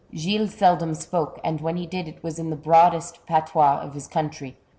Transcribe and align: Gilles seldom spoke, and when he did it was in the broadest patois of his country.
Gilles 0.15 0.47
seldom 0.55 0.95
spoke, 0.95 1.39
and 1.43 1.61
when 1.61 1.77
he 1.77 1.85
did 1.85 2.07
it 2.07 2.23
was 2.23 2.39
in 2.39 2.49
the 2.49 2.55
broadest 2.55 3.23
patois 3.27 3.79
of 3.81 3.93
his 3.93 4.07
country. 4.07 4.57